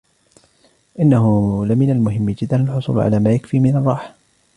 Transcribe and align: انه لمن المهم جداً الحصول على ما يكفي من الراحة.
انه 0.99 1.65
لمن 1.65 1.89
المهم 1.91 2.29
جداً 2.29 2.63
الحصول 2.63 2.99
على 2.99 3.19
ما 3.19 3.31
يكفي 3.33 3.59
من 3.59 3.75
الراحة. 3.75 4.15